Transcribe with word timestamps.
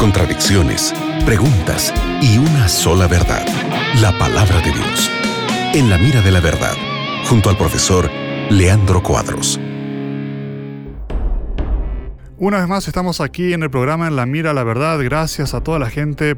contradicciones, 0.00 0.92
preguntas 1.24 1.94
y 2.20 2.38
una 2.38 2.68
sola 2.68 3.06
verdad, 3.06 3.46
la 4.00 4.10
palabra 4.18 4.56
de 4.60 4.72
Dios. 4.72 5.10
En 5.72 5.88
la 5.88 5.98
mira 5.98 6.20
de 6.20 6.32
la 6.32 6.40
verdad, 6.40 6.74
junto 7.28 7.48
al 7.48 7.56
profesor 7.56 8.10
Leandro 8.50 9.00
Cuadros. 9.04 9.60
Una 12.38 12.58
vez 12.58 12.66
más 12.66 12.88
estamos 12.88 13.20
aquí 13.20 13.52
en 13.52 13.62
el 13.62 13.70
programa 13.70 14.08
En 14.08 14.16
la 14.16 14.26
mira 14.26 14.52
la 14.52 14.64
verdad. 14.64 14.98
Gracias 15.00 15.54
a 15.54 15.60
toda 15.60 15.78
la 15.78 15.90
gente 15.90 16.34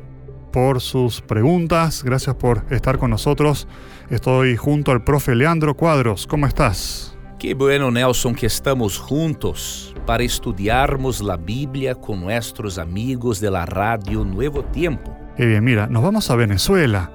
por 0.53 0.83
sus 0.83 1.23
preguntas, 1.23 2.05
gracias 2.05 2.37
por 2.37 2.67
estar 2.71 2.99
con 2.99 3.09
nosotros. 3.09 3.69
Estoy 4.11 4.57
junto 4.57 4.93
al 4.93 5.03
profe 5.03 5.35
Leandro 5.35 5.75
Cuadros. 5.79 6.27
¿Cómo 6.27 6.47
estás? 6.47 7.17
Que 7.43 7.55
bueno, 7.55 7.91
Nelson, 7.91 8.37
que 8.37 8.47
estamos 8.47 9.01
juntos 9.01 9.93
para 10.07 10.23
estudiarmos 10.23 11.21
la 11.21 11.37
Biblia 11.37 11.93
con 11.97 12.21
nuestros 12.21 12.79
amigos 12.79 13.41
de 13.41 13.51
la 13.51 13.67
radio 13.67 14.25
Nuevo 14.25 14.63
Tiempo. 14.67 15.13
Qué 15.37 15.47
bien, 15.47 15.65
mira, 15.65 15.89
nos 15.89 16.05
vamos 16.05 16.31
a 16.31 16.37
Venezuela. 16.37 17.11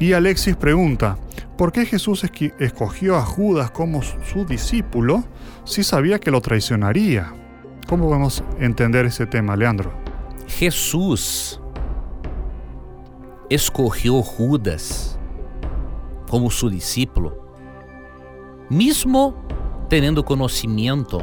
Y 0.00 0.14
Alexis 0.14 0.56
pregunta, 0.56 1.16
¿por 1.56 1.70
qué 1.70 1.86
Jesús 1.86 2.24
escogió 2.58 3.14
a 3.14 3.24
Judas 3.24 3.70
como 3.70 4.02
su 4.02 4.44
discípulo 4.44 5.22
si 5.62 5.84
sabía 5.84 6.18
que 6.18 6.32
lo 6.32 6.40
traicionaría? 6.40 7.32
¿Cómo 7.86 8.08
podemos 8.08 8.42
entender 8.58 9.06
ese 9.06 9.26
tema, 9.26 9.54
Leandro? 9.54 9.92
Jesús 10.48 11.60
escogió 13.48 14.22
Judas 14.22 15.20
como 16.28 16.50
su 16.50 16.68
discípulo, 16.68 17.41
mismo 18.72 19.34
teniendo 19.88 20.24
conocimiento 20.24 21.22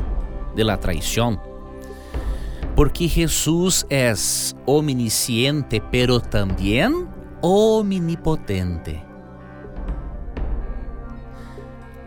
de 0.56 0.64
la. 0.64 0.80
Porque 2.76 3.10
Jesús 3.10 3.86
es 3.90 4.56
omnisciente, 4.66 5.82
pero 5.92 6.20
también 6.20 7.10
omnipotente. 7.42 9.04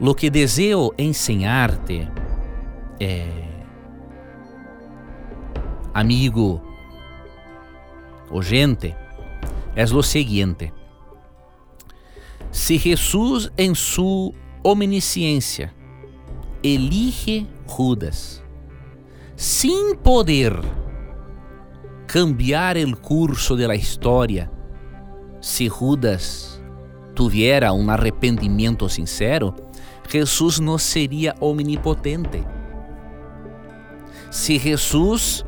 Lo 0.01 0.15
que 0.15 0.31
deseo 0.31 0.93
enseñarte, 0.97 2.09
eh, 2.99 3.65
amigo 5.93 6.63
oyente, 8.31 8.97
es 9.75 9.93
lo 9.93 10.03
siguiente. 10.03 10.73
Si 12.51 12.79
Jesús 12.79 13.53
en 13.57 13.75
su 13.75 14.35
omnisciência 14.63 15.73
elige 16.63 17.47
Judas 17.67 18.43
sem 19.37 19.95
poder 19.97 20.53
cambiar 22.07 22.77
o 22.77 22.97
curso 22.97 23.57
da 23.57 23.75
história 23.75 24.51
se 25.41 25.67
Judas 25.69 26.63
tuviera 27.17 27.73
um 27.73 27.91
arrependimento 27.91 28.89
sincero, 28.89 29.53
Jesus 30.09 30.61
não 30.61 30.79
seria 30.79 31.35
omnipotente. 31.41 32.45
Se 34.31 34.59
Jesus 34.59 35.45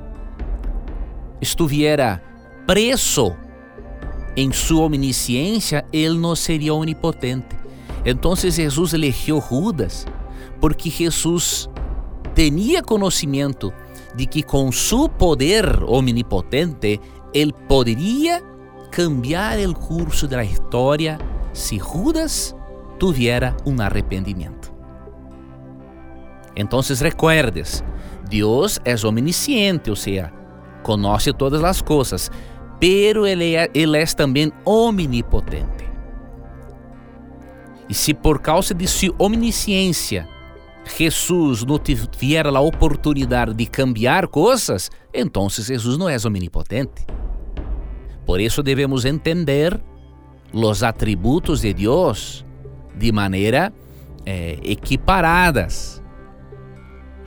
estuviera 1.41 2.21
preso 2.67 3.37
em 4.37 4.51
sua 4.53 4.87
omnisciência, 4.87 5.85
ele 5.93 6.19
não 6.19 6.35
seria 6.35 6.75
onipotente. 6.75 7.64
Então 8.05 8.37
Jesus 8.37 8.93
elegeu 8.93 9.41
Judas 9.41 10.07
porque 10.61 10.91
Jesus 10.91 11.69
tinha 12.35 12.83
conhecimento 12.83 13.73
de 14.15 14.27
que 14.27 14.43
com 14.43 14.71
seu 14.71 15.09
poder 15.09 15.83
omnipotente 15.85 17.01
ele 17.33 17.53
poderia 17.69 18.43
cambiar 18.91 19.59
o 19.59 19.75
curso 19.75 20.29
da 20.29 20.45
história 20.45 21.19
se 21.53 21.79
Judas 21.79 22.55
tuviera 22.99 23.57
um 23.67 23.81
arrependimento. 23.81 24.73
Então 26.57 26.81
recuerdes, 27.01 27.83
Deus 28.29 28.79
é 28.85 28.95
omnisciente, 29.07 29.91
ou 29.91 29.97
seja, 29.97 30.33
conhece 30.83 31.33
todas 31.33 31.63
as 31.65 31.83
coisas, 31.83 32.31
pero 32.79 33.27
ele 33.27 33.55
é, 33.55 33.69
ele 33.75 33.99
é 33.99 34.07
também 34.07 34.53
omnipotente. 34.65 35.84
E 37.89 37.95
se 37.95 38.15
por 38.15 38.41
causa 38.41 38.75
de 38.75 38.87
sua 38.87 39.15
omnisciência 39.19 40.29
Jesus 40.85 41.65
não 41.65 41.79
tiver 41.79 42.47
a 42.47 42.61
oportunidade 42.61 43.55
de 43.55 43.67
cambiar 43.67 44.29
coisas, 44.29 44.91
então 45.13 45.49
Jesus 45.49 45.97
não 45.97 46.09
é 46.09 46.17
omnipotente. 46.25 47.07
Por 48.27 48.41
isso 48.41 48.63
devemos 48.63 49.05
entender 49.05 49.81
os 50.53 50.83
atributos 50.83 51.63
de 51.63 51.73
Deus 51.73 52.45
de 52.95 53.11
maneira 53.11 53.73
eh, 54.25 54.59
equiparadas. 54.63 56.03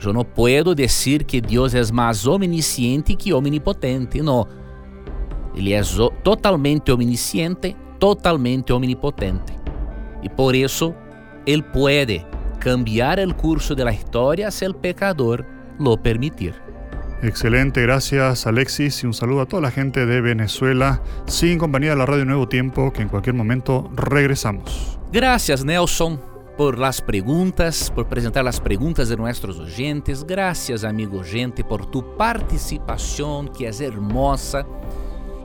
Eu 0.00 0.12
não 0.12 0.24
posso 0.24 0.74
dizer 0.76 1.24
que 1.24 1.40
Deus 1.40 1.74
é 1.74 1.92
mais 1.92 2.26
omnisciente 2.26 3.16
que 3.16 3.32
omnipotente, 3.32 4.22
não. 4.22 4.46
Ele 5.54 5.72
é 5.72 5.80
totalmente 6.22 6.92
omnisciente, 6.92 7.76
totalmente 7.98 8.72
omnipotente. 8.72 9.58
E 10.22 10.28
por 10.28 10.54
isso, 10.54 10.94
ele 11.46 11.62
pode 11.62 12.26
cambiar 12.60 13.18
o 13.18 13.34
curso 13.34 13.74
da 13.74 13.90
história 13.92 14.50
se 14.50 14.66
o 14.66 14.74
pecador 14.74 15.44
lo 15.78 15.96
permitir. 15.96 16.54
Excelente, 17.20 17.82
gracias 17.82 18.46
Alexis 18.46 19.02
y 19.02 19.06
un 19.06 19.12
saludo 19.12 19.40
a 19.40 19.46
toda 19.46 19.62
la 19.62 19.70
gente 19.72 20.06
de 20.06 20.20
Venezuela, 20.20 21.02
sin 21.26 21.58
compañía 21.58 21.90
de 21.90 21.96
la 21.96 22.06
Radio 22.06 22.24
Nuevo 22.24 22.48
Tiempo, 22.48 22.92
que 22.92 23.02
en 23.02 23.08
cualquier 23.08 23.34
momento 23.34 23.90
regresamos. 23.96 25.00
Gracias 25.12 25.64
Nelson 25.64 26.20
por 26.56 26.78
las 26.78 27.00
preguntas, 27.00 27.90
por 27.92 28.08
presentar 28.08 28.44
las 28.44 28.60
preguntas 28.60 29.08
de 29.08 29.16
nuestros 29.16 29.58
oyentes. 29.58 30.24
Gracias 30.24 30.84
amigo 30.84 31.22
gente 31.24 31.64
por 31.64 31.86
tu 31.86 32.16
participación 32.16 33.48
que 33.48 33.68
es 33.68 33.80
hermosa. 33.80 34.66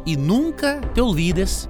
Y 0.05 0.17
nunca 0.17 0.81
te 0.93 1.01
olvides 1.01 1.69